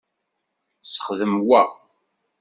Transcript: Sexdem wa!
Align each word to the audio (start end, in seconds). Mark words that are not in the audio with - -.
Sexdem 0.89 1.33
wa! 1.47 1.63